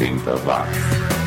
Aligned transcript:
80 0.00 0.46
watts. 0.46 1.19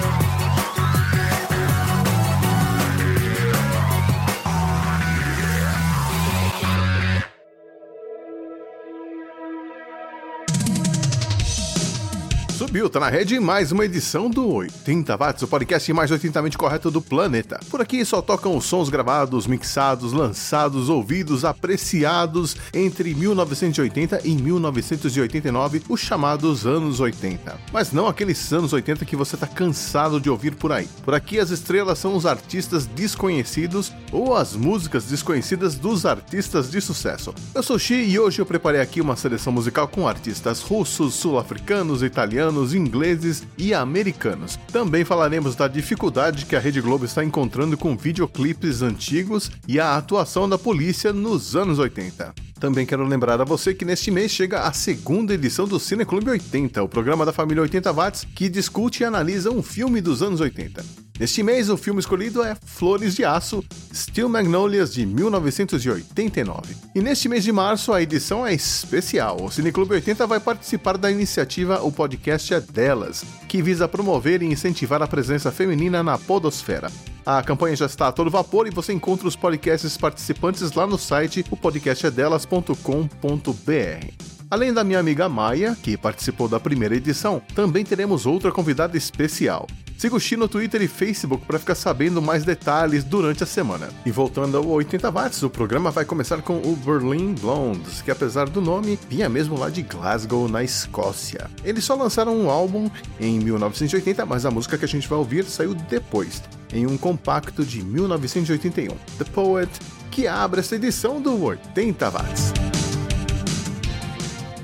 Subiu, 12.74 12.90
tá 12.90 13.00
na 13.00 13.08
rede 13.08 13.40
mais 13.40 13.72
uma 13.72 13.86
edição 13.86 14.28
do 14.28 14.52
80 14.52 15.16
Watts, 15.16 15.44
o 15.44 15.48
podcast 15.48 15.94
mais 15.94 16.10
80mente 16.10 16.58
correto 16.58 16.90
do 16.90 17.00
planeta. 17.00 17.60
Por 17.70 17.80
aqui 17.80 18.04
só 18.04 18.20
tocam 18.20 18.58
os 18.58 18.66
sons 18.66 18.90
gravados, 18.90 19.46
mixados, 19.46 20.12
lançados, 20.12 20.90
ouvidos, 20.90 21.46
apreciados 21.46 22.58
entre 22.74 23.14
1980 23.14 24.22
e 24.24 24.34
1989, 24.36 25.84
os 25.88 26.00
chamados 26.00 26.66
anos 26.66 27.00
80. 27.00 27.60
Mas 27.72 27.92
não 27.92 28.08
aqueles 28.08 28.52
anos 28.52 28.74
80 28.74 29.06
que 29.06 29.16
você 29.16 29.38
tá 29.38 29.46
cansado 29.46 30.20
de 30.20 30.32
ouvir 30.32 30.56
por 30.56 30.72
aí. 30.72 30.90
Por 31.06 31.14
aqui 31.14 31.38
as 31.38 31.52
estrelas 31.52 32.00
são 32.00 32.16
os 32.16 32.26
artistas 32.26 32.88
desconhecidos 32.88 33.94
ou 34.12 34.36
as 34.36 34.56
músicas 34.56 35.04
desconhecidas 35.04 35.76
dos 35.76 36.08
artistas 36.08 36.72
de 36.72 36.82
sucesso. 36.82 37.36
Eu 37.54 37.62
sou 37.62 37.78
Xi 37.78 37.94
e 37.94 38.18
hoje 38.18 38.42
eu 38.42 38.48
preparei 38.48 38.82
aqui 38.82 39.00
uma 39.00 39.16
seleção 39.16 39.54
musical 39.54 39.88
com 39.88 40.08
artistas 40.08 40.60
russos, 40.60 41.14
sul-africanos, 41.14 42.02
italianos 42.02 42.63
italianos, 42.64 42.74
ingleses 42.74 43.44
e 43.58 43.74
americanos. 43.74 44.58
Também 44.72 45.04
falaremos 45.04 45.56
da 45.56 45.68
dificuldade 45.68 46.46
que 46.46 46.56
a 46.56 46.60
Rede 46.60 46.80
Globo 46.82 47.06
está 47.06 47.24
encontrando 47.24 47.78
com 47.78 47.98
videoclipes 47.98 48.82
antigos 48.82 49.52
e 49.68 49.80
a 49.80 49.98
atuação 49.98 50.48
da 50.48 50.58
polícia 50.58 51.12
nos 51.12 51.56
anos 51.56 51.80
80. 51.80 52.34
Também 52.60 52.86
quero 52.86 53.06
lembrar 53.06 53.42
a 53.42 53.46
você 53.46 53.74
que 53.74 53.84
neste 53.84 54.10
mês 54.10 54.32
chega 54.32 54.62
a 54.62 54.72
segunda 54.72 55.34
edição 55.34 55.68
do 55.68 55.80
Cine 55.80 56.06
Clube 56.06 56.30
80, 56.30 56.82
o 56.82 56.88
programa 56.88 57.26
da 57.26 57.34
família 57.34 57.62
80 57.62 57.92
Watts 57.92 58.28
que 58.34 58.48
discute 58.48 59.04
e 59.04 59.06
analisa 59.06 59.52
um 59.52 59.62
filme 59.62 60.00
dos 60.00 60.24
anos 60.24 60.40
80. 60.40 60.84
Neste 61.20 61.44
mês, 61.44 61.70
o 61.70 61.78
filme 61.78 62.00
escolhido 62.00 62.42
é 62.42 62.58
Flores 62.66 63.16
de 63.16 63.24
Aço, 63.24 63.64
Steel 63.94 64.28
Magnolias 64.28 64.92
de 64.92 65.06
1989. 65.06 66.76
E 66.96 67.02
neste 67.02 67.30
mês 67.30 67.44
de 67.44 67.52
março, 67.52 67.94
a 67.94 68.02
edição 68.02 68.46
é 68.46 68.52
especial. 68.52 69.44
O 69.44 69.52
Cineclube 69.52 69.94
80 69.94 70.26
vai 70.26 70.40
participar 70.40 70.98
da 70.98 71.12
iniciativa 71.12 71.84
O 71.84 71.92
Podcast 71.92 72.52
é 72.52 72.60
Delas, 72.60 73.24
que 73.48 73.62
visa 73.62 73.88
promover 73.88 74.42
e 74.42 74.48
incentivar 74.48 75.04
a 75.04 75.08
presença 75.08 75.52
feminina 75.52 76.02
na 76.02 76.18
podosfera. 76.18 76.92
A 77.24 77.44
campanha 77.44 77.76
já 77.76 77.86
está 77.86 78.08
a 78.08 78.12
todo 78.12 78.32
vapor 78.32 78.66
e 78.66 78.72
você 78.72 78.92
encontra 78.92 79.28
os 79.28 79.36
podcasts 79.36 79.96
participantes 79.96 80.72
lá 80.72 80.88
no 80.88 80.98
site 80.98 81.46
opodcastadelas.com.br. 81.52 84.14
Além 84.50 84.74
da 84.74 84.84
minha 84.84 85.00
amiga 85.00 85.30
Maia, 85.30 85.78
que 85.82 85.96
participou 85.96 86.48
da 86.48 86.60
primeira 86.60 86.96
edição, 86.96 87.40
também 87.56 87.86
teremos 87.86 88.26
outra 88.26 88.52
convidada 88.52 88.98
especial. 88.98 89.68
Siga 89.98 90.16
o 90.16 90.20
Xi 90.20 90.36
no 90.36 90.48
Twitter 90.48 90.82
e 90.82 90.88
Facebook 90.88 91.46
para 91.46 91.60
ficar 91.60 91.76
sabendo 91.76 92.22
mais 92.22 92.44
detalhes 92.44 93.04
durante 93.04 93.44
a 93.44 93.46
semana. 93.46 93.90
E 94.06 94.12
voltando 94.12 94.58
ao 94.58 94.68
80 94.68 95.10
watts, 95.10 95.44
o 95.44 95.50
programa 95.50 95.92
vai 95.92 96.04
começar 96.04 96.42
com 96.42 96.58
o 96.58 96.76
Berlin 96.76 97.34
Blondes, 97.34 98.02
que 98.02 98.12
apesar 98.12 98.50
do 98.50 98.62
nome, 98.62 99.00
vinha 99.10 99.30
mesmo 99.30 99.58
lá 99.58 99.70
de 99.70 99.82
Glasgow, 99.82 100.48
na 100.50 100.64
Escócia. 100.64 101.50
Eles 101.64 101.84
só 101.84 101.96
lançaram 101.96 102.36
um 102.36 102.50
álbum 102.50 102.90
em 103.20 103.40
1980, 103.40 104.26
mas 104.26 104.46
a 104.46 104.52
música 104.52 104.78
que 104.78 104.86
a 104.86 104.88
gente 104.88 105.08
vai 105.08 105.18
ouvir 105.18 105.46
saiu 105.46 105.74
depois, 105.74 106.44
em 106.74 106.86
um 106.86 106.98
compacto 106.98 107.64
de 107.64 107.84
1981, 107.84 108.96
The 109.18 109.26
Poet, 109.26 109.72
que 110.12 110.28
abre 110.28 110.60
essa 110.60 110.76
edição 110.76 111.22
do 111.22 111.42
80 111.44 112.10
watts. 112.10 112.54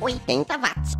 80 0.01 0.57
watts. 0.57 0.98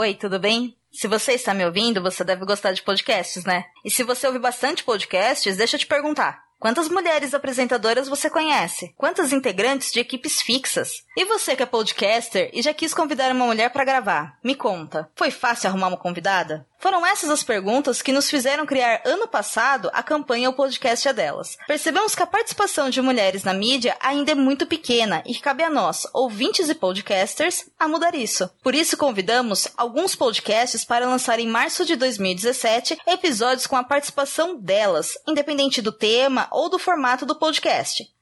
Oi, 0.00 0.14
tudo 0.14 0.38
bem? 0.38 0.76
Se 0.92 1.08
você 1.08 1.32
está 1.32 1.52
me 1.52 1.66
ouvindo, 1.66 2.00
você 2.00 2.22
deve 2.22 2.44
gostar 2.44 2.70
de 2.70 2.82
podcasts, 2.82 3.44
né? 3.44 3.64
E 3.84 3.90
se 3.90 4.04
você 4.04 4.28
ouve 4.28 4.38
bastante 4.38 4.84
podcasts, 4.84 5.56
deixa 5.56 5.74
eu 5.74 5.80
te 5.80 5.88
perguntar. 5.88 6.40
Quantas 6.60 6.88
mulheres 6.88 7.34
apresentadoras 7.34 8.06
você 8.06 8.30
conhece? 8.30 8.94
Quantas 8.96 9.32
integrantes 9.32 9.90
de 9.90 9.98
equipes 9.98 10.40
fixas? 10.40 11.02
E 11.18 11.24
você 11.24 11.56
que 11.56 11.64
é 11.64 11.66
podcaster 11.66 12.48
e 12.52 12.62
já 12.62 12.72
quis 12.72 12.94
convidar 12.94 13.32
uma 13.32 13.44
mulher 13.44 13.70
para 13.70 13.84
gravar? 13.84 14.38
Me 14.40 14.54
conta, 14.54 15.10
foi 15.16 15.32
fácil 15.32 15.68
arrumar 15.68 15.88
uma 15.88 15.96
convidada? 15.96 16.64
Foram 16.78 17.04
essas 17.04 17.28
as 17.28 17.42
perguntas 17.42 18.00
que 18.00 18.12
nos 18.12 18.30
fizeram 18.30 18.64
criar 18.64 19.02
ano 19.04 19.26
passado 19.26 19.90
a 19.92 20.00
campanha 20.00 20.48
O 20.48 20.52
Podcast 20.52 21.08
é 21.08 21.12
Delas. 21.12 21.58
Percebemos 21.66 22.14
que 22.14 22.22
a 22.22 22.26
participação 22.26 22.88
de 22.88 23.02
mulheres 23.02 23.42
na 23.42 23.52
mídia 23.52 23.96
ainda 24.00 24.30
é 24.30 24.34
muito 24.36 24.64
pequena 24.64 25.20
e 25.26 25.34
cabe 25.34 25.64
a 25.64 25.68
nós, 25.68 26.06
ouvintes 26.14 26.68
e 26.68 26.74
podcasters, 26.76 27.68
a 27.76 27.88
mudar 27.88 28.14
isso. 28.14 28.48
Por 28.62 28.72
isso 28.72 28.96
convidamos 28.96 29.66
alguns 29.76 30.14
podcasts 30.14 30.84
para 30.84 31.08
lançar 31.08 31.40
em 31.40 31.48
março 31.48 31.84
de 31.84 31.96
2017 31.96 32.96
episódios 33.08 33.66
com 33.66 33.74
a 33.74 33.82
participação 33.82 34.54
delas, 34.54 35.18
independente 35.26 35.82
do 35.82 35.90
tema 35.90 36.46
ou 36.52 36.70
do 36.70 36.78
formato 36.78 37.26
do 37.26 37.34
podcast. 37.34 38.06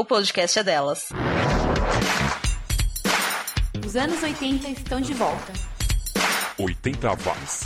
o 0.00 0.04
podcast 0.04 0.58
é 0.58 0.64
delas. 0.64 1.10
Os 3.84 3.96
anos 3.96 4.22
80 4.22 4.68
estão 4.68 4.98
de 4.98 5.12
volta. 5.12 5.52
80 6.58 7.08
watts. 7.16 7.60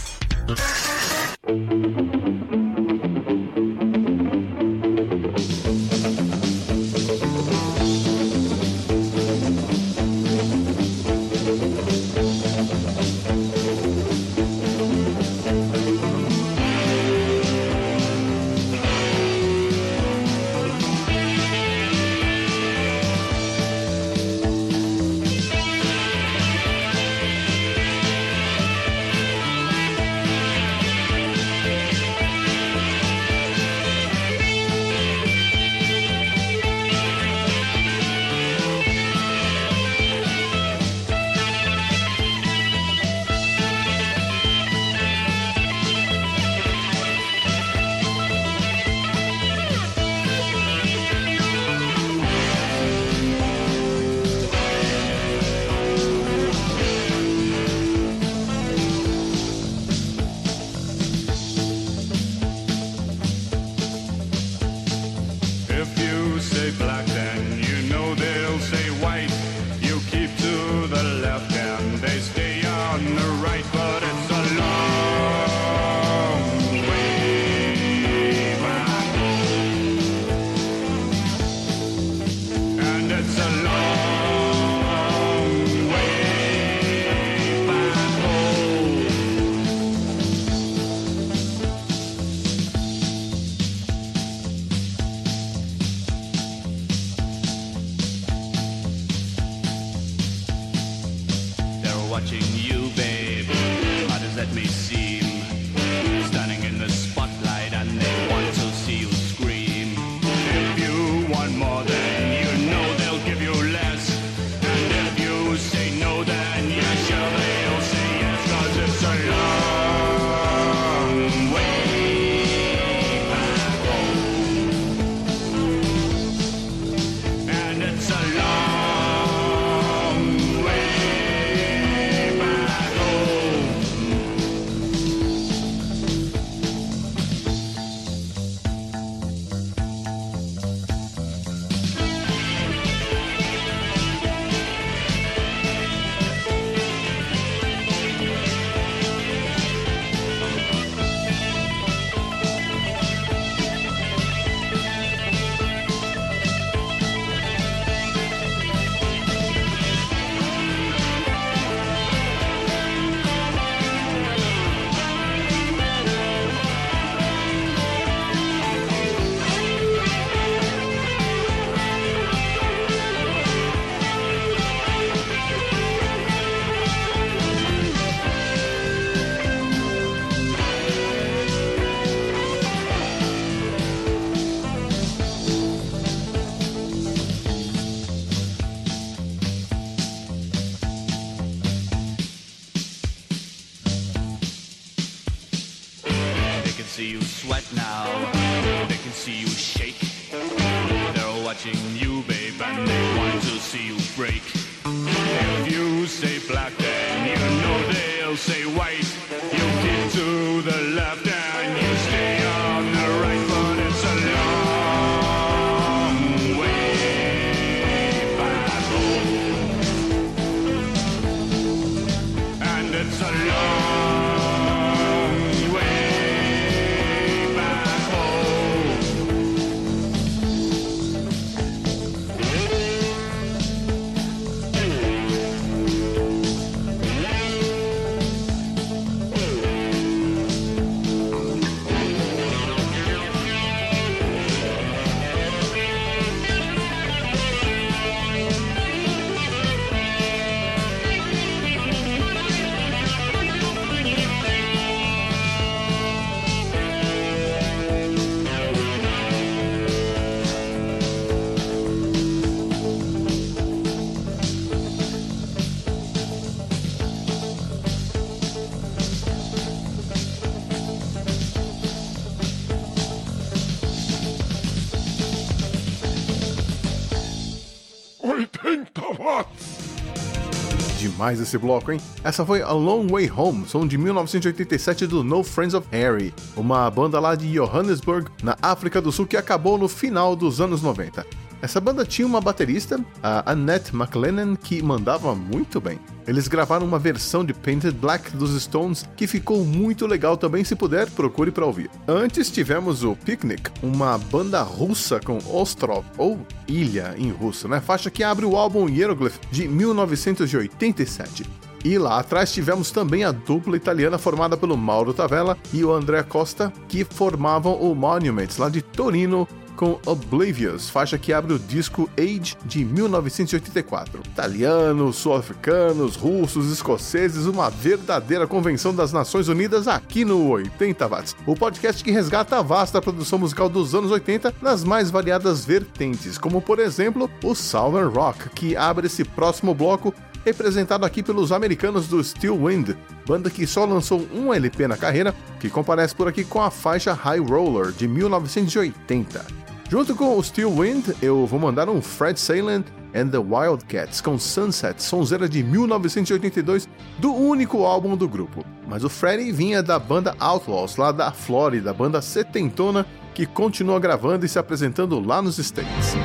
Demais 281.25 281.41
esse 281.41 281.57
bloco, 281.57 281.91
hein? 281.91 281.99
Essa 282.23 282.45
foi 282.45 282.61
A 282.61 282.73
Long 282.73 283.07
Way 283.07 283.31
Home, 283.35 283.67
som 283.67 283.87
de 283.87 283.97
1987 283.97 285.07
do 285.07 285.25
No 285.25 285.43
Friends 285.43 285.73
of 285.73 285.87
Harry, 285.91 286.35
uma 286.55 286.91
banda 286.91 287.19
lá 287.19 287.35
de 287.35 287.51
Johannesburg, 287.51 288.31
na 288.43 288.57
África 288.61 289.01
do 289.01 289.11
Sul, 289.11 289.27
que 289.27 289.37
acabou 289.37 289.79
no 289.79 289.89
final 289.89 290.37
dos 290.37 290.61
anos 290.61 290.83
90. 290.83 291.27
Essa 291.65 291.81
banda 291.81 292.05
tinha 292.05 292.27
uma 292.27 292.43
baterista, 292.43 293.03
a 293.23 293.53
Annette 293.53 293.97
McLennan, 293.97 294.55
que 294.55 294.83
mandava 294.83 295.35
muito 295.35 295.81
bem. 295.81 295.99
Eles 296.27 296.47
gravaram 296.47 296.85
uma 296.85 296.99
versão 296.99 297.43
de 297.43 297.55
Painted 297.55 297.97
Black 297.97 298.37
dos 298.37 298.63
Stones 298.63 299.09
que 299.17 299.27
ficou 299.27 299.65
muito 299.65 300.07
legal 300.07 300.37
também, 300.37 300.63
se 300.63 300.77
puder, 300.77 301.11
procure 301.13 301.51
para 301.51 301.65
ouvir. 301.65 301.91
Antes 302.07 302.51
tivemos 302.51 303.03
o 303.03 303.17
Picnic, 303.17 303.71
uma 303.83 304.19
banda 304.19 304.61
russa 304.61 305.19
com 305.19 305.39
Ostrov, 305.39 306.05
ou 306.19 306.47
Ilha 306.69 307.15
em 307.17 307.31
russo, 307.31 307.67
né? 307.67 307.81
Faixa 307.81 308.11
que 308.11 308.23
abre 308.23 308.45
o 308.45 308.57
álbum 308.57 308.87
Hieroglyph 308.87 309.39
de 309.51 309.67
1987. 309.67 311.47
E 311.83 311.97
lá 311.97 312.19
atrás 312.19 312.53
tivemos 312.53 312.91
também 312.91 313.25
a 313.25 313.33
dupla 313.33 313.75
italiana 313.75 314.19
formada 314.19 314.55
pelo 314.55 314.77
Mauro 314.77 315.15
Tavella 315.15 315.57
e 315.73 315.83
o 315.83 315.93
André 315.93 316.23
Costa, 316.25 316.71
que 316.89 317.05
formavam 317.05 317.75
o 317.75 317.95
Monuments, 317.95 318.59
lá 318.59 318.69
de 318.69 318.83
Torino, 318.83 319.49
com 319.75 319.99
Oblivious, 320.07 320.89
faixa 320.89 321.19
que 321.19 321.33
abre 321.33 321.53
o 321.53 321.59
disco 321.59 322.09
Age 322.19 322.57
de 322.65 322.85
1984. 322.85 324.21
Italianos, 324.27 325.17
sul-africanos, 325.17 326.17
russos, 326.17 326.73
escoceses, 326.73 327.47
uma 327.47 327.69
verdadeira 327.71 328.47
convenção 328.47 328.95
das 328.95 329.13
Nações 329.13 329.49
Unidas 329.49 329.89
aqui 329.89 330.25
no 330.25 330.49
80 330.49 331.09
Watts, 331.09 331.37
o 331.47 331.55
podcast 331.55 332.03
que 332.03 332.11
resgata 332.11 332.59
a 332.59 332.63
vasta 332.63 333.03
produção 333.03 333.39
musical 333.39 333.69
dos 333.69 333.95
anos 333.95 334.11
80 334.11 334.55
nas 334.63 334.85
mais 334.85 335.11
variadas 335.11 335.65
vertentes, 335.65 336.39
como 336.39 336.61
por 336.61 336.79
exemplo 336.79 337.31
o 337.43 337.55
Southern 337.55 338.15
Rock, 338.15 338.49
que 338.51 338.77
abre 338.77 339.07
esse 339.07 339.25
próximo 339.25 339.75
bloco 339.75 340.15
representado 340.45 341.07
aqui 341.07 341.23
pelos 341.23 341.51
americanos 341.51 342.07
do 342.07 342.23
Steel 342.23 342.63
Wind, 342.63 342.91
banda 343.27 343.49
que 343.49 343.67
só 343.67 343.85
lançou 343.85 344.27
um 344.33 344.53
LP 344.53 344.87
na 344.87 344.97
carreira, 344.97 345.35
que 345.59 345.71
comparece 345.71 346.15
por 346.15 346.29
aqui 346.29 346.45
com 346.45 346.61
a 346.61 346.71
faixa 346.71 347.13
High 347.13 347.41
Roller 347.41 347.93
de 347.93 348.07
1980. 348.07 349.64
Junto 349.89 350.15
com 350.17 350.37
o 350.37 350.43
Steel 350.43 350.71
Wind, 350.71 351.11
eu 351.21 351.47
vou 351.47 351.61
mandar 351.61 351.89
um 351.89 352.01
Fred 352.01 352.41
Salen 352.41 352.85
and 353.15 353.29
the 353.29 353.39
Wildcats 353.39 354.21
com 354.21 354.39
Sunset, 354.39 355.01
sonzeira 355.03 355.49
de 355.49 355.63
1982, 355.63 356.89
do 357.19 357.33
único 357.33 357.85
álbum 357.85 358.17
do 358.17 358.29
grupo. 358.29 358.65
Mas 358.89 359.05
o 359.05 359.09
Freddy 359.09 359.53
vinha 359.53 359.83
da 359.83 359.99
banda 359.99 360.35
Outlaws, 360.41 360.97
lá 360.97 361.13
da 361.13 361.31
Flórida, 361.31 361.93
banda 361.93 362.21
setentona 362.21 363.07
que 363.35 363.47
continua 363.47 364.01
gravando 364.01 364.45
e 364.45 364.49
se 364.49 364.59
apresentando 364.59 365.21
lá 365.21 365.41
nos 365.41 365.59
States. 365.59 366.17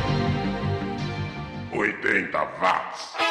80 1.74 2.38
watts. 2.62 3.29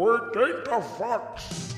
80 0.00 0.98
watts. 0.98 1.69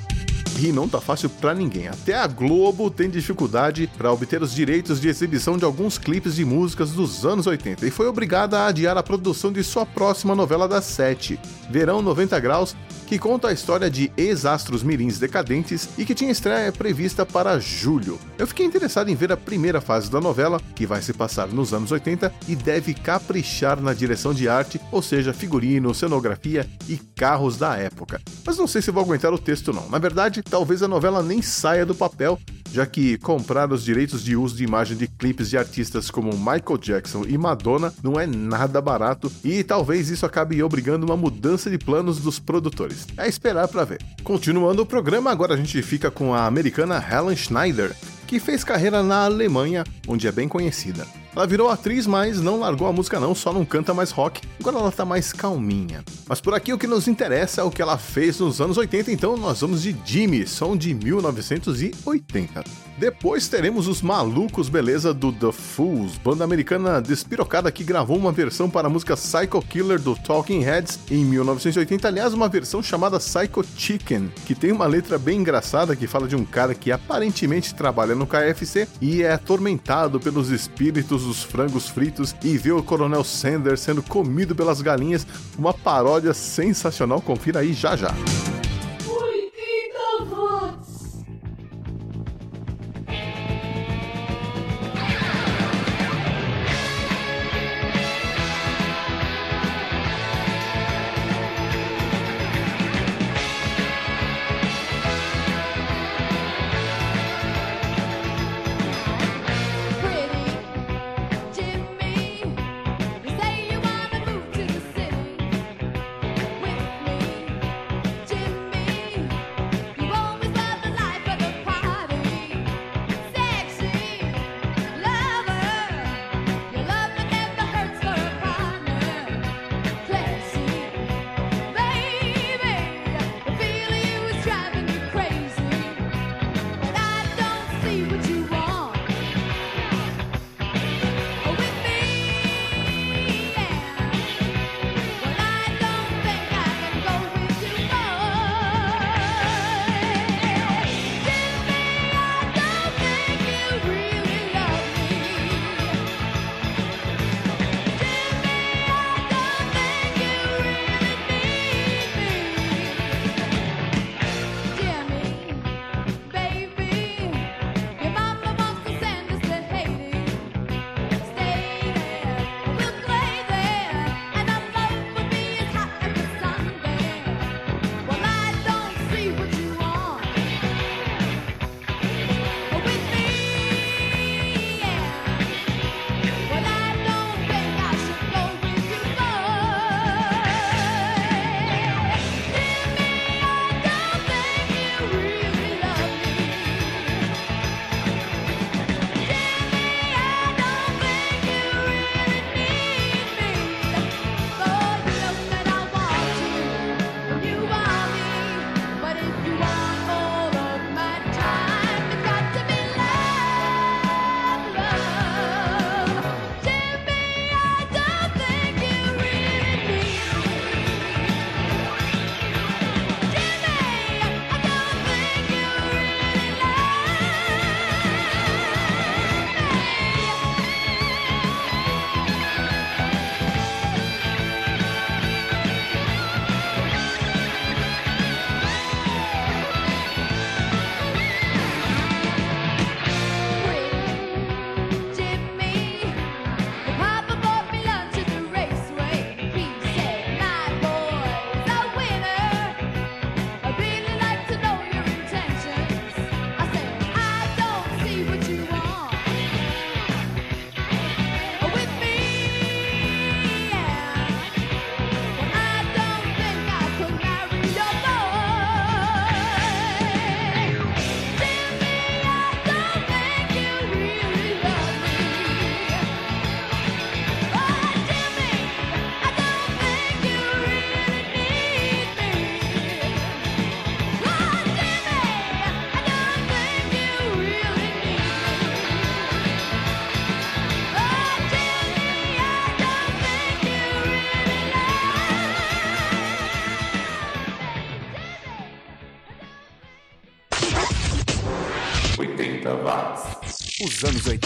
E 0.63 0.71
não 0.71 0.89
tá 0.89 1.01
fácil 1.01 1.29
para 1.29 1.53
ninguém. 1.53 1.89
Até 1.89 2.15
a 2.15 2.25
Globo 2.29 2.89
tem 2.89 3.11
dificuldade 3.11 3.91
para 3.99 4.13
obter 4.13 4.41
os 4.41 4.55
direitos 4.55 5.01
de 5.01 5.09
exibição 5.09 5.59
de 5.59 5.65
alguns 5.65 5.99
clipes 5.99 6.37
de 6.37 6.45
músicas 6.45 6.93
dos 6.93 7.27
anos 7.27 7.49
80 7.49 7.85
e 7.85 7.91
foi 7.91 8.07
obrigada 8.07 8.61
a 8.61 8.69
adiar 8.69 8.97
a 8.97 9.03
produção 9.03 9.51
de 9.51 9.65
sua 9.65 9.85
próxima 9.85 10.37
novela 10.37 10.69
das 10.69 10.85
sete, 10.85 11.37
Verão 11.69 12.01
90 12.01 12.39
Graus, 12.39 12.77
que 13.13 13.19
conta 13.19 13.49
a 13.49 13.53
história 13.53 13.91
de 13.91 14.11
ex-astros 14.17 14.83
mirins 14.83 15.19
decadentes 15.19 15.87
e 15.99 16.05
que 16.07 16.15
tinha 16.15 16.31
estreia 16.31 16.73
prevista 16.73 17.27
para 17.27 17.59
julho. 17.59 18.19
Eu 18.39 18.47
fiquei 18.47 18.65
interessado 18.65 19.11
em 19.11 19.15
ver 19.15 19.31
a 19.31 19.37
primeira 19.37 19.83
fase 19.83 20.11
da 20.11 20.19
novela, 20.19 20.59
que 20.75 20.87
vai 20.87 21.03
se 21.03 21.13
passar 21.13 21.49
nos 21.49 21.75
anos 21.75 21.93
80 21.93 22.33
e 22.49 22.57
deve 22.57 22.95
caprichar 22.95 23.79
na 23.81 23.93
direção 23.93 24.33
de 24.33 24.49
arte, 24.49 24.81
ou 24.91 25.03
seja, 25.03 25.35
figurino, 25.35 25.93
cenografia 25.93 26.67
e 26.89 26.97
carros 26.97 27.59
da 27.59 27.77
época. 27.77 28.19
Mas 28.47 28.57
não 28.57 28.67
sei 28.67 28.81
se 28.81 28.91
vou 28.91 29.03
aguentar 29.03 29.31
o 29.35 29.39
texto 29.39 29.75
não. 29.75 29.91
Na 29.91 29.99
verdade, 29.99 30.43
talvez 30.53 30.83
a 30.83 30.89
novela 30.89 31.23
nem 31.23 31.41
saia 31.41 31.87
do 31.87 31.95
papel, 31.95 32.39
já 32.71 32.85
que 32.85 33.17
comprar 33.17 33.73
os 33.73 33.83
direitos 33.83 34.23
de 34.23 34.37
uso 34.37 34.55
de 34.55 34.65
imagem 34.65 34.99
de 34.99 35.09
clipes 35.09 35.49
de 35.49 35.57
artistas 35.57 36.11
como 36.11 36.37
Michael 36.37 36.77
Jackson 36.79 37.25
e 37.27 37.39
Madonna 37.39 37.91
não 38.03 38.21
é 38.21 38.27
nada 38.27 38.79
barato 38.79 39.33
e 39.43 39.65
talvez 39.65 40.11
isso 40.11 40.27
acabe 40.27 40.63
obrigando 40.63 41.07
uma 41.07 41.17
mudança 41.17 41.71
de 41.71 41.79
planos 41.79 42.19
dos 42.19 42.39
produtores. 42.39 43.07
É 43.17 43.27
esperar 43.27 43.67
para 43.67 43.85
ver. 43.85 44.03
Continuando 44.23 44.83
o 44.83 44.87
programa, 44.87 45.31
agora 45.31 45.55
a 45.55 45.57
gente 45.57 45.81
fica 45.81 46.11
com 46.11 46.35
a 46.35 46.45
americana 46.45 47.03
Helen 47.03 47.35
Schneider, 47.35 47.97
que 48.27 48.39
fez 48.39 48.63
carreira 48.63 49.03
na 49.03 49.25
Alemanha, 49.25 49.85
onde 50.07 50.29
é 50.29 50.33
bem 50.33 50.49
conhecida. 50.49 51.07
Ela 51.35 51.47
virou 51.47 51.71
atriz, 51.71 52.07
mas 52.07 52.43
não 52.43 52.61
largou 52.61 52.87
a 52.87 52.93
música 52.93 53.19
não, 53.19 53.35
só 53.35 53.55
não 53.55 53.65
canta 53.65 53.95
mais 53.95 54.11
rock. 54.11 54.43
Agora 54.61 54.77
ela 54.77 54.93
tá 54.93 55.05
mais 55.05 55.33
calminha. 55.33 56.05
Mas 56.29 56.43
por 56.43 56.53
aqui 56.53 56.75
o 56.75 56.79
que 56.79 56.87
nos 56.87 57.09
interessa 57.09 57.63
é 57.63 57.65
o 57.65 57.71
que 57.71 57.81
ela 57.81 57.97
fez 57.97 58.39
nos 58.39 58.61
anos 58.61 58.77
80, 58.77 59.11
então 59.11 59.37
nós 59.37 59.63
vamos 59.63 59.83
de 59.83 59.97
Jimmy, 60.05 60.47
som 60.47 60.77
de 60.77 60.93
1980. 60.93 62.63
Depois 62.99 63.49
teremos 63.49 63.89
os 63.89 64.03
malucos 64.03 64.69
beleza 64.69 65.15
do 65.15 65.33
The 65.33 65.51
Fools, 65.51 66.19
banda 66.19 66.45
americana 66.45 67.01
despirocada 67.01 67.73
que 67.73 67.83
gravou 67.83 68.17
uma 68.17 68.31
versão 68.31 68.69
para 68.69 68.87
a 68.87 68.91
música 68.91 69.17
Psycho 69.17 69.63
Killer 69.63 69.99
do 69.99 70.15
Talking 70.15 70.61
Heads 70.61 71.01
em 71.11 71.25
1980, 71.25 72.07
aliás, 72.07 72.35
uma 72.35 72.49
versão 72.49 72.83
chamada 72.83 73.19
Psycho 73.19 73.65
Chicken, 73.77 74.31
que 74.45 74.55
tem 74.55 74.71
uma 74.71 74.87
letra 74.87 75.19
bem 75.19 75.41
engraçada 75.41 75.97
que 75.97 76.07
fala 76.07 76.29
de 76.29 76.37
um 76.37 76.45
cara 76.45 76.75
que 76.75 76.93
aparentemente 76.93 77.75
trabalha 77.75 78.15
no 78.15 78.27
KFC 78.27 78.87
e 79.01 79.23
é 79.23 79.33
atormentado 79.33 80.21
pelos 80.21 80.51
espíritos 80.51 81.22
dos 81.23 81.43
frangos 81.43 81.89
fritos 81.89 82.35
e 82.43 82.57
vê 82.57 82.73
o 82.73 82.83
Coronel 82.83 83.25
Sanders 83.25 83.81
sendo 83.81 84.03
comido 84.03 84.55
pelas 84.55 84.81
galinhas, 84.81 85.27
uma 85.59 85.73
paródia 85.73 86.35
sensacional, 86.35 87.21
confira 87.21 87.61
aí 87.61 87.73
já 87.73 87.97
já. 87.97 88.13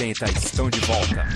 80 0.06 0.38
estão 0.38 0.70
de 0.70 0.78
volta. 0.80 1.26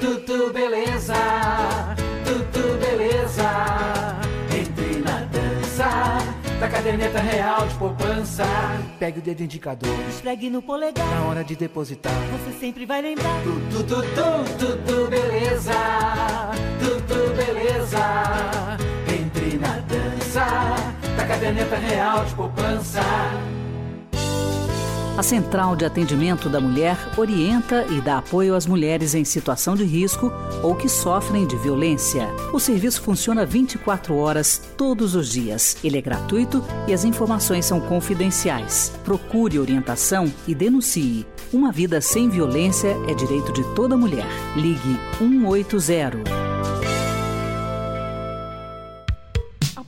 Tudo 0.00 0.52
beleza, 0.52 1.14
tudo 2.24 2.78
beleza. 2.80 3.44
Entre 4.52 5.00
na 5.00 5.20
dança 5.26 6.18
da 6.58 6.68
caderneta 6.68 7.20
real 7.20 7.66
de 7.68 7.74
poupança. 7.74 8.44
Pegue 8.98 9.20
o 9.20 9.22
dedo 9.22 9.42
indicador, 9.42 9.94
Esfregue 10.08 10.50
no 10.50 10.60
polegar, 10.60 11.06
na 11.06 11.22
hora 11.28 11.44
de 11.44 11.54
depositar. 11.54 12.12
você 12.32 12.58
sempre 12.58 12.84
vai 12.84 13.00
lembrar. 13.00 13.42
Tudo, 13.42 13.84
tudo, 13.84 14.58
tudo 14.58 15.08
beleza, 15.08 15.72
tudo 16.80 16.99
real 21.64 22.24
de 22.24 22.34
poupança. 22.34 23.00
A 25.20 25.22
Central 25.22 25.76
de 25.76 25.84
Atendimento 25.84 26.48
da 26.48 26.60
Mulher 26.60 26.96
orienta 27.14 27.84
e 27.90 28.00
dá 28.00 28.18
apoio 28.18 28.54
às 28.54 28.64
mulheres 28.66 29.14
em 29.14 29.22
situação 29.22 29.74
de 29.74 29.84
risco 29.84 30.32
ou 30.62 30.74
que 30.74 30.88
sofrem 30.88 31.46
de 31.46 31.56
violência. 31.56 32.26
O 32.54 32.58
serviço 32.58 33.02
funciona 33.02 33.44
24 33.44 34.16
horas 34.16 34.62
todos 34.78 35.14
os 35.14 35.28
dias. 35.28 35.76
Ele 35.84 35.98
é 35.98 36.00
gratuito 36.00 36.64
e 36.88 36.94
as 36.94 37.04
informações 37.04 37.66
são 37.66 37.80
confidenciais. 37.80 38.92
Procure 39.04 39.58
orientação 39.58 40.32
e 40.48 40.54
denuncie. 40.54 41.26
Uma 41.52 41.70
vida 41.70 42.00
sem 42.00 42.30
violência 42.30 42.96
é 43.06 43.12
direito 43.12 43.52
de 43.52 43.62
toda 43.74 43.98
mulher. 43.98 44.26
Ligue 44.56 44.98
180. 45.18 46.39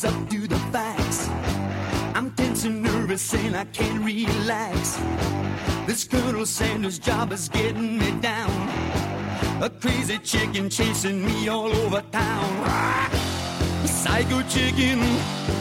Face 0.00 0.10
up 0.10 0.28
to 0.30 0.46
the 0.46 0.58
facts. 0.72 1.28
I'm 2.14 2.30
tense 2.32 2.64
and 2.64 2.82
nervous 2.82 3.34
and 3.34 3.56
I 3.56 3.64
can't 3.66 4.04
relax. 4.04 4.98
This 5.86 6.04
Colonel 6.04 6.46
Sanders 6.46 6.98
job 6.98 7.32
is 7.32 7.48
getting 7.48 7.98
me 7.98 8.10
down. 8.20 8.50
A 9.62 9.70
crazy 9.70 10.18
chicken 10.18 10.70
chasing 10.70 11.24
me 11.24 11.48
all 11.48 11.72
over 11.84 12.02
town. 12.12 12.50
Psycho 13.86 14.42
chicken. 14.42 15.59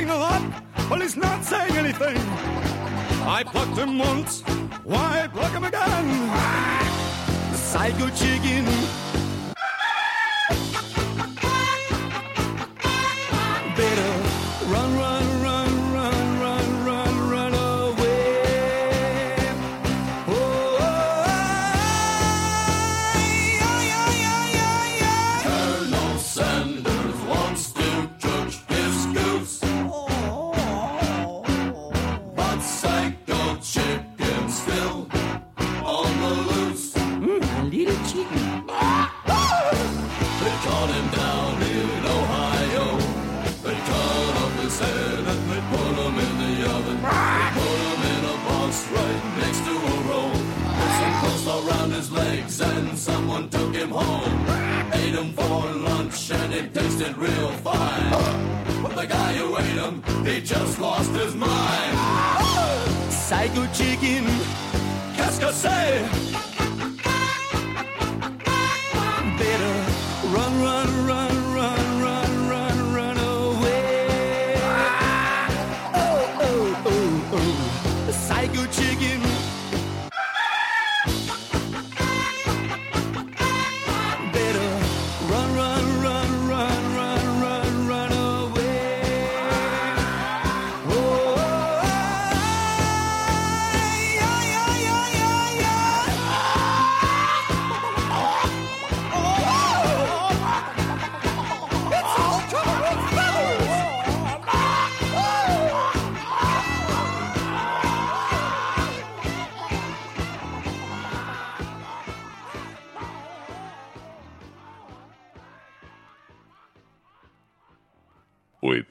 He's 0.00 0.08
a 0.08 0.14
lot, 0.14 0.42
but 0.88 1.02
he's 1.02 1.14
not 1.14 1.44
saying 1.44 1.76
anything. 1.76 2.16
I 3.28 3.44
plucked 3.44 3.76
him 3.76 3.98
once, 3.98 4.40
why 4.82 5.28
pluck 5.30 5.52
him 5.52 5.64
again? 5.64 7.54
Psycho 7.54 8.08
chicken. 8.08 8.64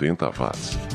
80 0.02 0.40
watts. 0.40 0.89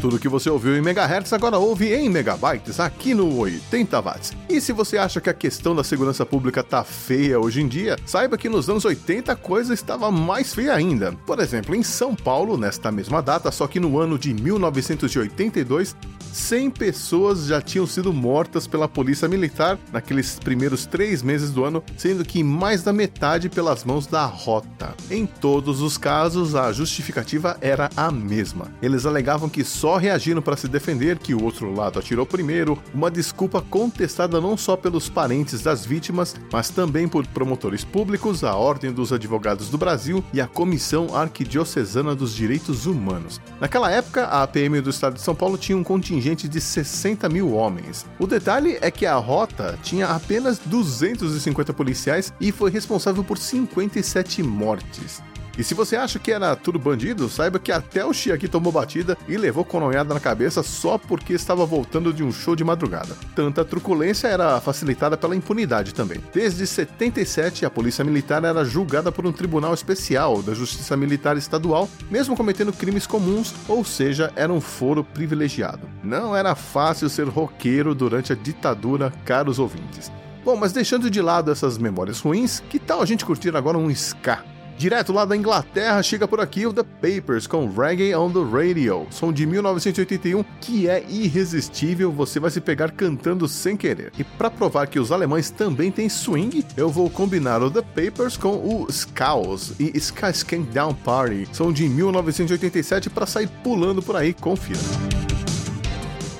Tudo 0.00 0.18
que 0.18 0.30
você 0.30 0.48
ouviu 0.48 0.74
em 0.74 0.80
megahertz 0.80 1.30
agora 1.30 1.58
ouve 1.58 1.92
em 1.92 2.08
megabytes 2.08 2.80
aqui 2.80 3.12
no 3.12 3.36
80 3.36 4.00
watts. 4.00 4.32
E 4.48 4.58
se 4.58 4.72
você 4.72 4.96
acha 4.96 5.20
que 5.20 5.28
a 5.28 5.34
questão 5.34 5.76
da 5.76 5.84
segurança 5.84 6.24
pública 6.24 6.62
tá 6.62 6.82
feia 6.82 7.38
hoje 7.38 7.60
em 7.60 7.68
dia, 7.68 7.98
saiba 8.06 8.38
que 8.38 8.48
nos 8.48 8.70
anos 8.70 8.86
80 8.86 9.30
a 9.30 9.36
coisa 9.36 9.74
estava 9.74 10.10
mais 10.10 10.54
feia 10.54 10.72
ainda. 10.72 11.12
Por 11.26 11.38
exemplo, 11.38 11.74
em 11.74 11.82
São 11.82 12.14
Paulo, 12.14 12.56
nesta 12.56 12.90
mesma 12.90 13.20
data, 13.20 13.50
só 13.50 13.66
que 13.66 13.78
no 13.78 13.98
ano 13.98 14.18
de 14.18 14.32
1982, 14.32 15.94
100 16.32 16.70
pessoas 16.70 17.46
já 17.46 17.60
tinham 17.60 17.86
sido 17.86 18.12
mortas 18.12 18.66
pela 18.66 18.88
polícia 18.88 19.28
militar 19.28 19.78
naqueles 19.92 20.38
primeiros 20.38 20.86
três 20.86 21.22
meses 21.22 21.50
do 21.50 21.64
ano, 21.64 21.82
sendo 21.96 22.24
que 22.24 22.42
mais 22.42 22.82
da 22.82 22.92
metade 22.92 23.48
pelas 23.48 23.84
mãos 23.84 24.06
da 24.06 24.24
rota. 24.24 24.94
Em 25.10 25.26
todos 25.26 25.80
os 25.80 25.98
casos, 25.98 26.54
a 26.54 26.72
justificativa 26.72 27.58
era 27.60 27.90
a 27.96 28.10
mesma. 28.10 28.68
Eles 28.80 29.04
alegavam 29.04 29.48
que 29.48 29.64
só 29.64 29.89
reagiram 29.96 30.42
para 30.42 30.56
se 30.56 30.68
defender, 30.68 31.18
que 31.18 31.34
o 31.34 31.42
outro 31.42 31.72
lado 31.74 31.98
atirou 31.98 32.26
primeiro, 32.26 32.78
uma 32.94 33.10
desculpa 33.10 33.60
contestada 33.62 34.40
não 34.40 34.56
só 34.56 34.76
pelos 34.76 35.08
parentes 35.08 35.62
das 35.62 35.84
vítimas, 35.84 36.34
mas 36.52 36.70
também 36.70 37.08
por 37.08 37.26
promotores 37.26 37.84
públicos, 37.84 38.44
a 38.44 38.54
Ordem 38.54 38.92
dos 38.92 39.12
Advogados 39.12 39.68
do 39.68 39.78
Brasil 39.78 40.24
e 40.32 40.40
a 40.40 40.46
Comissão 40.46 41.14
Arquidiocesana 41.14 42.14
dos 42.14 42.34
Direitos 42.34 42.86
Humanos. 42.86 43.40
Naquela 43.60 43.90
época, 43.90 44.24
a 44.24 44.46
PM 44.46 44.80
do 44.80 44.90
estado 44.90 45.14
de 45.14 45.20
São 45.22 45.34
Paulo 45.34 45.56
tinha 45.56 45.76
um 45.76 45.84
contingente 45.84 46.48
de 46.48 46.60
60 46.60 47.28
mil 47.28 47.52
homens. 47.52 48.06
O 48.18 48.26
detalhe 48.26 48.78
é 48.80 48.90
que 48.90 49.06
a 49.06 49.16
rota 49.16 49.78
tinha 49.82 50.06
apenas 50.06 50.58
250 50.58 51.72
policiais 51.72 52.32
e 52.40 52.52
foi 52.52 52.70
responsável 52.70 53.24
por 53.24 53.38
57 53.38 54.42
mortes. 54.42 55.22
E 55.58 55.64
se 55.64 55.74
você 55.74 55.96
acha 55.96 56.18
que 56.18 56.32
era 56.32 56.54
tudo 56.56 56.78
bandido, 56.78 57.28
saiba 57.28 57.58
que 57.58 57.72
até 57.72 58.04
o 58.04 58.12
Chiaki 58.12 58.48
tomou 58.48 58.72
batida 58.72 59.16
e 59.28 59.36
levou 59.36 59.64
coronhada 59.64 60.14
na 60.14 60.20
cabeça 60.20 60.62
só 60.62 60.96
porque 60.96 61.32
estava 61.32 61.66
voltando 61.66 62.12
de 62.12 62.22
um 62.22 62.32
show 62.32 62.56
de 62.56 62.64
madrugada. 62.64 63.16
Tanta 63.34 63.64
truculência 63.64 64.28
era 64.28 64.60
facilitada 64.60 65.16
pela 65.16 65.36
impunidade 65.36 65.94
também. 65.94 66.20
Desde 66.32 66.66
77, 66.66 67.66
a 67.66 67.70
polícia 67.70 68.04
militar 68.04 68.44
era 68.44 68.64
julgada 68.64 69.12
por 69.12 69.26
um 69.26 69.32
tribunal 69.32 69.74
especial 69.74 70.42
da 70.42 70.54
Justiça 70.54 70.96
Militar 70.96 71.36
Estadual, 71.36 71.88
mesmo 72.10 72.36
cometendo 72.36 72.72
crimes 72.72 73.06
comuns, 73.06 73.54
ou 73.68 73.84
seja, 73.84 74.32
era 74.36 74.52
um 74.52 74.60
foro 74.60 75.04
privilegiado. 75.04 75.88
Não 76.02 76.36
era 76.36 76.54
fácil 76.54 77.08
ser 77.08 77.28
roqueiro 77.28 77.94
durante 77.94 78.32
a 78.32 78.36
ditadura, 78.36 79.12
caros 79.24 79.58
ouvintes. 79.58 80.10
Bom, 80.44 80.56
mas 80.56 80.72
deixando 80.72 81.10
de 81.10 81.20
lado 81.20 81.50
essas 81.50 81.76
memórias 81.76 82.20
ruins, 82.20 82.62
que 82.70 82.78
tal 82.78 83.02
a 83.02 83.06
gente 83.06 83.26
curtir 83.26 83.54
agora 83.54 83.76
um 83.76 83.90
ska? 83.90 84.42
Direto 84.80 85.12
lá 85.12 85.26
da 85.26 85.36
Inglaterra, 85.36 86.02
chega 86.02 86.26
por 86.26 86.40
aqui 86.40 86.66
o 86.66 86.72
The 86.72 86.82
Papers 86.82 87.46
com 87.46 87.70
Reggae 87.70 88.14
on 88.14 88.32
the 88.32 88.40
Radio, 88.40 89.06
som 89.10 89.30
de 89.30 89.44
1981 89.44 90.42
que 90.58 90.88
é 90.88 91.04
irresistível, 91.06 92.10
você 92.10 92.40
vai 92.40 92.50
se 92.50 92.62
pegar 92.62 92.90
cantando 92.90 93.46
sem 93.46 93.76
querer. 93.76 94.10
E 94.18 94.24
para 94.24 94.50
provar 94.50 94.86
que 94.86 94.98
os 94.98 95.12
alemães 95.12 95.50
também 95.50 95.92
têm 95.92 96.08
swing, 96.08 96.64
eu 96.78 96.88
vou 96.88 97.10
combinar 97.10 97.62
o 97.62 97.70
The 97.70 97.82
Papers 97.82 98.38
com 98.38 98.54
o 98.54 98.90
Scows 98.90 99.74
e 99.78 99.94
Sky 99.98 100.30
Skank 100.32 100.70
Down 100.72 100.94
Party, 100.94 101.46
som 101.52 101.70
de 101.70 101.86
1987 101.86 103.10
para 103.10 103.26
sair 103.26 103.50
pulando 103.62 104.00
por 104.00 104.16
aí, 104.16 104.32
confira. 104.32 104.80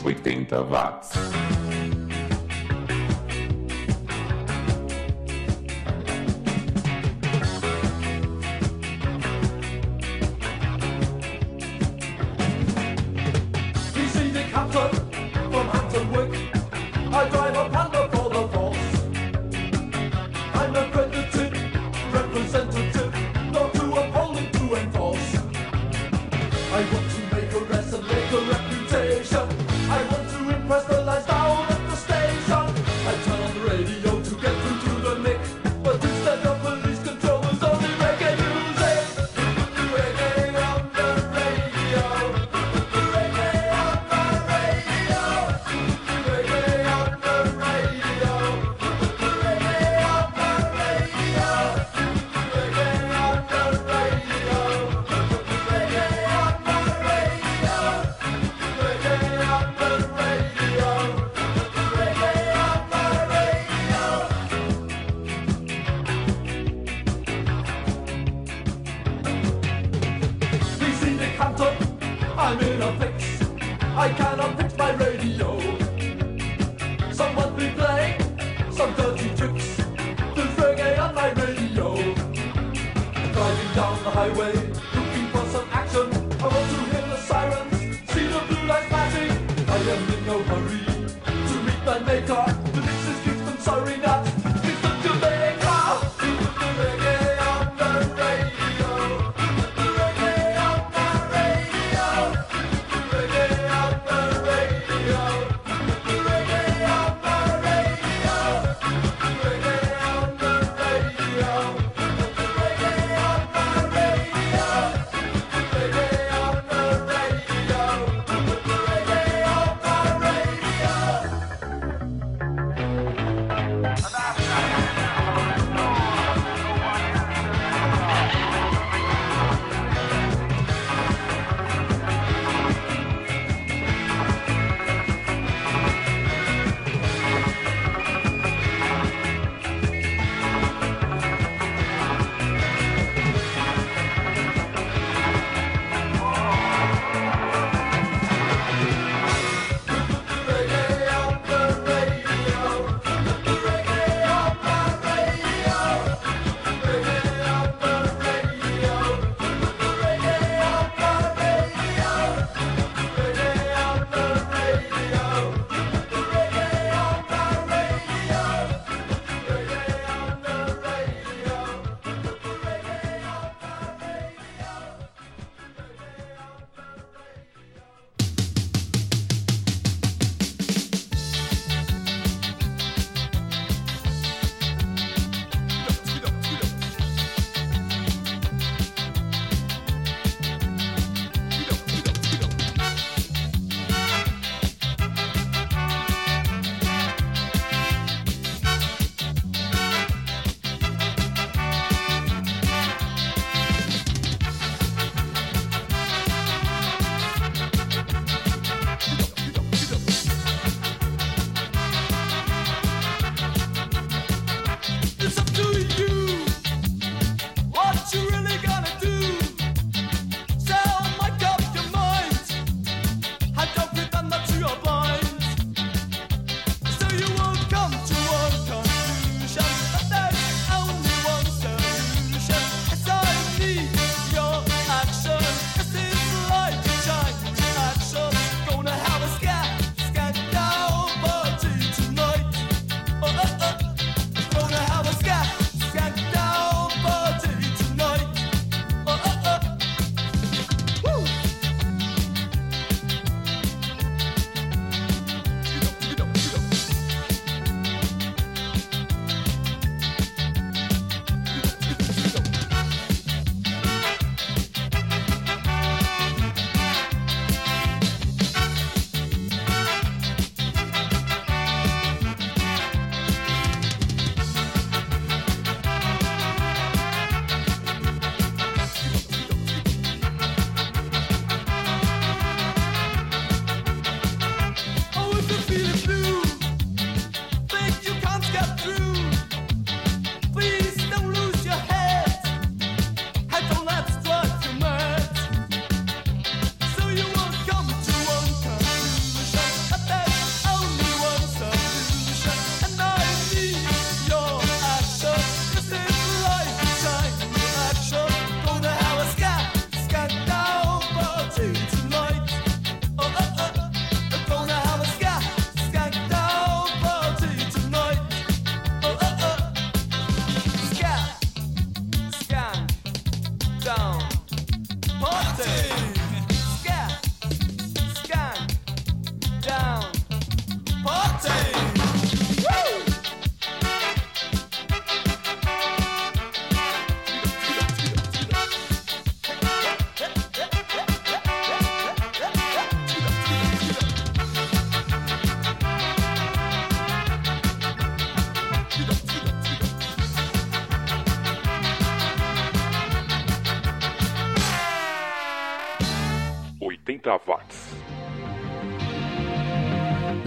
80 0.03 0.63
watts. 0.63 1.11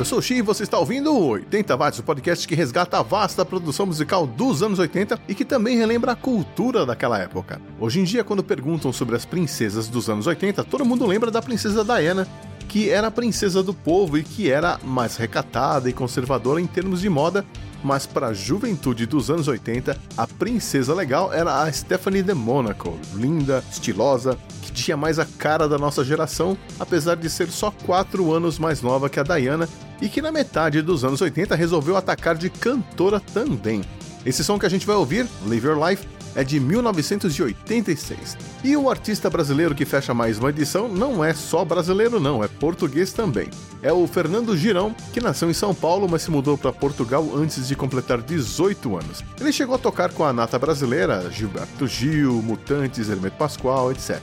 Eu 0.03 0.05
sou 0.05 0.19
o 0.19 0.21
Xi 0.21 0.33
e 0.33 0.41
você 0.41 0.63
está 0.63 0.77
ouvindo 0.77 1.13
o 1.13 1.27
80 1.29 1.77
Watts, 1.77 1.99
o 1.99 2.03
podcast 2.03 2.45
que 2.45 2.53
resgata 2.53 2.99
a 2.99 3.01
vasta 3.01 3.45
produção 3.45 3.85
musical 3.85 4.27
dos 4.27 4.61
anos 4.61 4.77
80 4.77 5.17
e 5.29 5.33
que 5.33 5.45
também 5.45 5.77
relembra 5.77 6.11
a 6.11 6.15
cultura 6.15 6.85
daquela 6.85 7.17
época. 7.17 7.61
Hoje 7.79 8.01
em 8.01 8.03
dia, 8.03 8.21
quando 8.21 8.43
perguntam 8.43 8.91
sobre 8.91 9.15
as 9.15 9.23
princesas 9.23 9.87
dos 9.87 10.09
anos 10.09 10.27
80, 10.27 10.61
todo 10.65 10.83
mundo 10.83 11.05
lembra 11.05 11.31
da 11.31 11.41
princesa 11.41 11.85
Diana, 11.85 12.27
que 12.67 12.89
era 12.89 13.07
a 13.07 13.11
princesa 13.11 13.63
do 13.63 13.73
povo 13.73 14.17
e 14.17 14.23
que 14.23 14.51
era 14.51 14.77
mais 14.83 15.15
recatada 15.15 15.89
e 15.89 15.93
conservadora 15.93 16.59
em 16.59 16.67
termos 16.67 16.99
de 16.99 17.07
moda, 17.07 17.45
mas 17.81 18.05
para 18.05 18.27
a 18.27 18.33
juventude 18.33 19.05
dos 19.05 19.31
anos 19.31 19.47
80, 19.47 19.97
a 20.17 20.27
princesa 20.27 20.93
legal 20.93 21.31
era 21.31 21.61
a 21.61 21.71
Stephanie 21.71 22.23
de 22.23 22.33
Monaco, 22.33 22.97
linda, 23.13 23.63
estilosa, 23.71 24.37
que 24.63 24.71
tinha 24.71 24.97
mais 24.97 25.17
a 25.17 25.25
cara 25.25 25.67
da 25.67 25.77
nossa 25.77 26.03
geração, 26.03 26.57
apesar 26.77 27.15
de 27.15 27.29
ser 27.29 27.49
só 27.49 27.71
4 27.85 28.33
anos 28.33 28.59
mais 28.59 28.81
nova 28.81 29.09
que 29.09 29.19
a 29.19 29.23
Diana 29.23 29.69
e 30.03 30.09
que 30.09 30.21
na 30.21 30.33
metade 30.33 30.81
dos 30.81 31.05
anos 31.05 31.21
80 31.21 31.55
resolveu 31.55 31.95
atacar 31.95 32.35
de 32.35 32.49
cantora 32.49 33.21
também. 33.21 33.81
Esse 34.25 34.43
som 34.43 34.59
que 34.59 34.65
a 34.65 34.69
gente 34.69 34.85
vai 34.85 34.97
ouvir, 34.97 35.25
Live 35.47 35.65
Your 35.65 35.89
Life, 35.89 36.05
é 36.35 36.43
de 36.43 36.59
1986. 36.59 38.37
E 38.65 38.75
o 38.75 38.89
artista 38.89 39.29
brasileiro 39.29 39.73
que 39.73 39.85
fecha 39.85 40.13
mais 40.13 40.39
uma 40.39 40.49
edição 40.49 40.89
não 40.89 41.23
é 41.23 41.33
só 41.33 41.63
brasileiro, 41.63 42.19
não, 42.19 42.43
é 42.43 42.49
português 42.49 43.13
também. 43.13 43.49
É 43.81 43.93
o 43.93 44.05
Fernando 44.05 44.57
Girão, 44.57 44.93
que 45.13 45.21
nasceu 45.21 45.49
em 45.49 45.53
São 45.53 45.73
Paulo, 45.73 46.07
mas 46.09 46.23
se 46.23 46.31
mudou 46.31 46.57
para 46.57 46.73
Portugal 46.73 47.29
antes 47.33 47.65
de 47.67 47.75
completar 47.75 48.21
18 48.21 48.97
anos. 48.97 49.23
Ele 49.39 49.53
chegou 49.53 49.75
a 49.75 49.79
tocar 49.79 50.11
com 50.11 50.25
a 50.25 50.33
nata 50.33 50.59
brasileira, 50.59 51.31
Gilberto 51.31 51.87
Gil, 51.87 52.41
Mutantes, 52.41 53.09
Hermeto 53.09 53.37
Pascoal, 53.37 53.91
etc. 53.91 54.19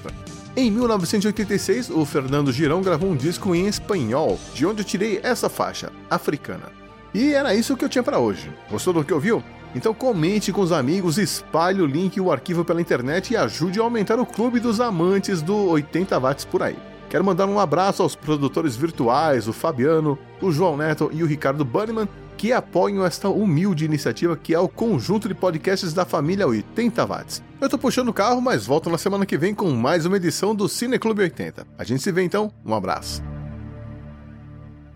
Em 0.57 0.69
1986, 0.69 1.91
o 1.91 2.05
Fernando 2.05 2.51
Girão 2.51 2.83
gravou 2.83 3.09
um 3.09 3.17
disco 3.17 3.55
em 3.55 3.69
espanhol, 3.69 4.37
de 4.53 4.67
onde 4.67 4.81
eu 4.81 4.85
tirei 4.85 5.21
essa 5.23 5.49
faixa, 5.49 5.93
Africana. 6.11 6.73
E 7.15 7.33
era 7.33 7.55
isso 7.55 7.77
que 7.77 7.85
eu 7.85 7.89
tinha 7.89 8.03
para 8.03 8.19
hoje. 8.19 8.51
Gostou 8.69 8.93
do 8.93 9.05
que 9.05 9.15
ouviu? 9.15 9.45
Então 9.77 9.95
comente 9.95 10.53
com 10.53 10.61
os 10.61 10.73
amigos, 10.73 11.19
espalhe 11.19 11.81
o 11.81 11.87
link 11.87 12.17
e 12.17 12.21
o 12.21 12.33
arquivo 12.33 12.65
pela 12.65 12.81
internet 12.81 13.33
e 13.33 13.37
ajude 13.37 13.79
a 13.79 13.85
aumentar 13.85 14.19
o 14.19 14.27
clube 14.27 14.59
dos 14.59 14.81
amantes 14.81 15.41
do 15.41 15.55
80 15.55 16.19
watts 16.19 16.45
por 16.45 16.65
aí. 16.65 16.77
Quero 17.09 17.25
mandar 17.25 17.47
um 17.47 17.61
abraço 17.61 18.03
aos 18.03 18.17
produtores 18.17 18.75
virtuais, 18.75 19.47
o 19.47 19.53
Fabiano, 19.53 20.19
o 20.43 20.51
João 20.51 20.77
Neto 20.77 21.11
e 21.13 21.23
o 21.23 21.27
Ricardo 21.27 21.65
Bunnyman, 21.65 22.09
que 22.41 22.55
apoiam 22.55 23.05
esta 23.05 23.29
humilde 23.29 23.85
iniciativa 23.85 24.35
que 24.35 24.55
é 24.55 24.59
o 24.59 24.67
conjunto 24.67 25.29
de 25.29 25.35
podcasts 25.35 25.93
da 25.93 26.07
família 26.07 26.47
80 26.47 27.05
watts. 27.05 27.43
Eu 27.61 27.69
tô 27.69 27.77
puxando 27.77 28.09
o 28.09 28.15
carro, 28.15 28.41
mas 28.41 28.65
volto 28.65 28.89
na 28.89 28.97
semana 28.97 29.27
que 29.27 29.37
vem 29.37 29.55
com 29.55 29.71
mais 29.73 30.07
uma 30.07 30.17
edição 30.17 30.55
do 30.55 30.67
Cine 30.67 30.99
Clube 30.99 31.21
80. 31.21 31.67
A 31.77 31.85
gente 31.85 32.03
se 32.03 32.11
vê 32.11 32.23
então, 32.23 32.51
um 32.65 32.75
abraço. 32.75 33.23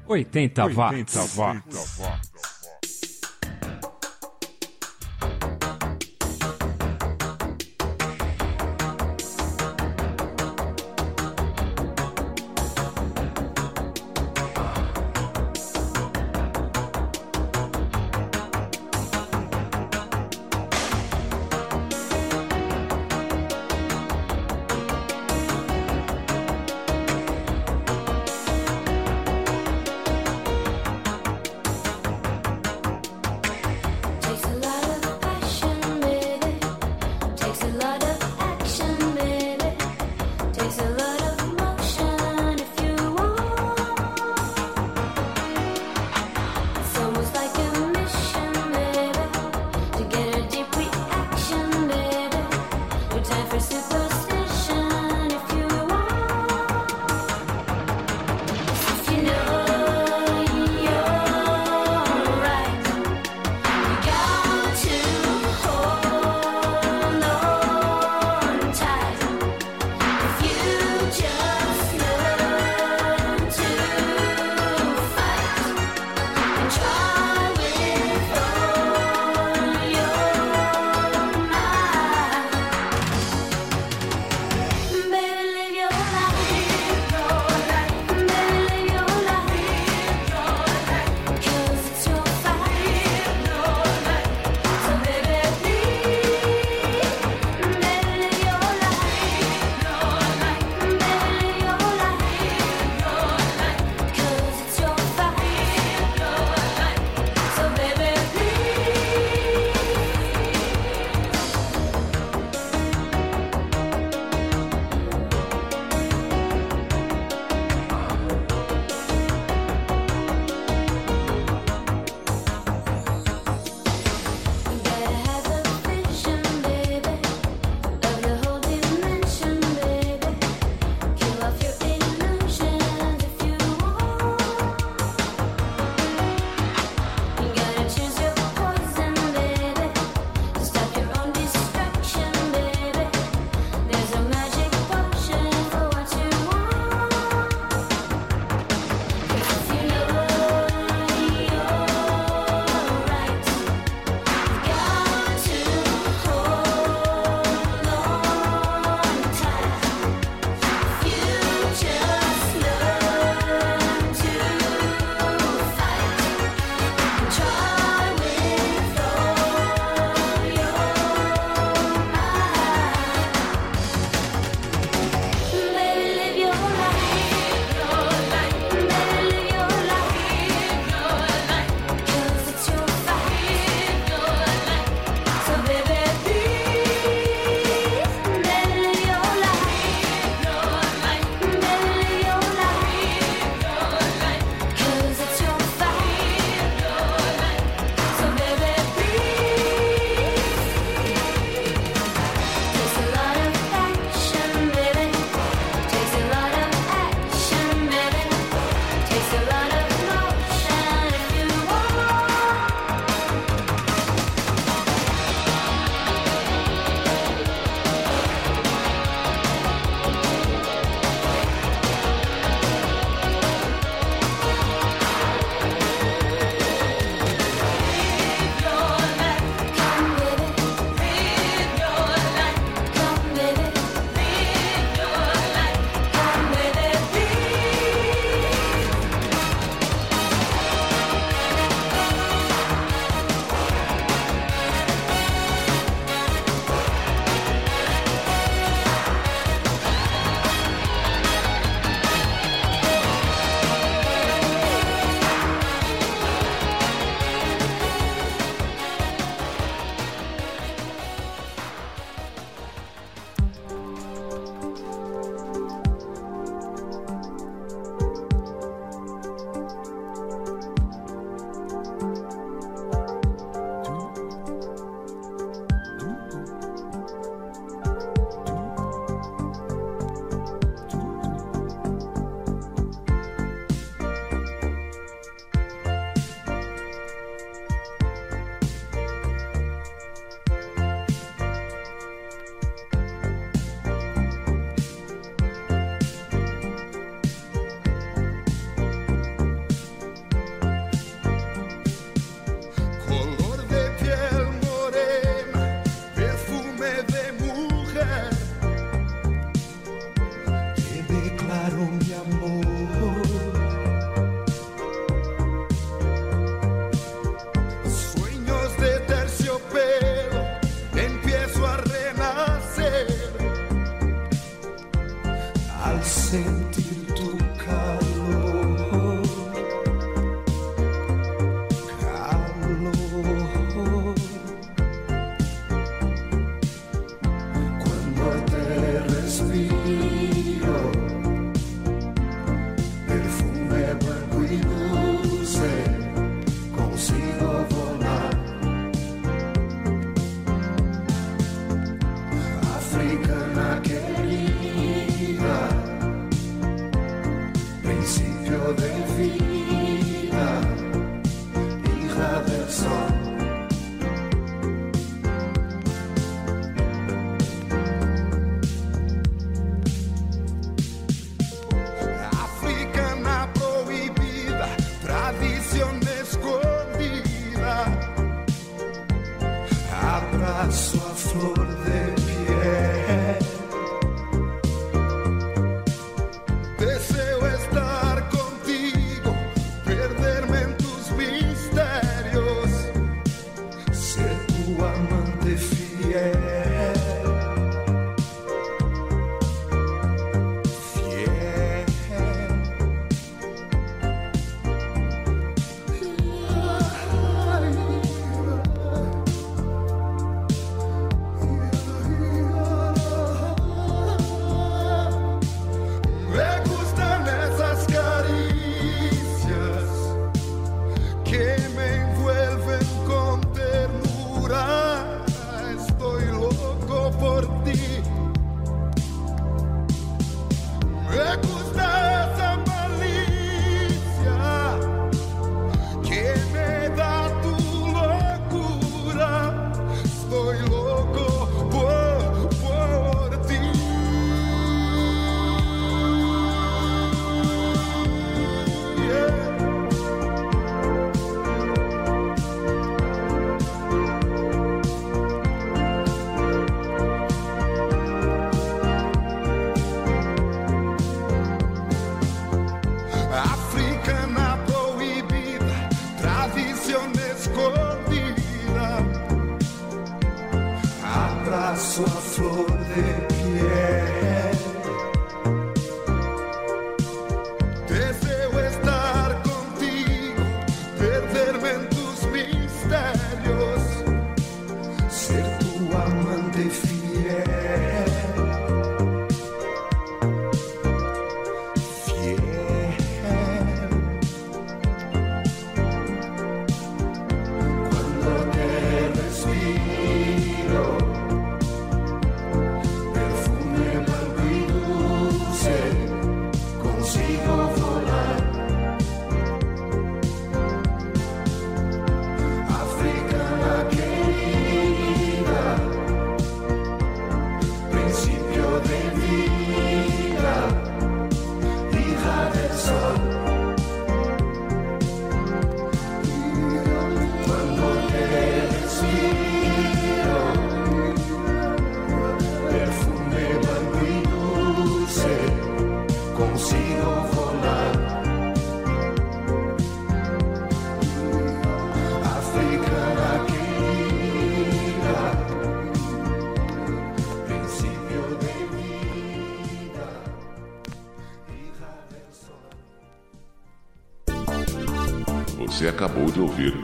80 0.07 0.69
watts. 0.69 1.17
80 1.17 1.37
watts. 1.37 2.54